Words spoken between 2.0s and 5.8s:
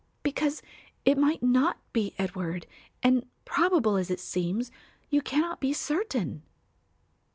Edward, and, probable as it seems, you cannot be